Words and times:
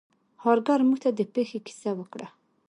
هارکر 0.43 0.79
موږ 0.87 0.99
ته 1.03 1.09
د 1.17 1.21
پیښې 1.33 1.59
کیسه 1.67 1.91
وکړه. 1.99 2.27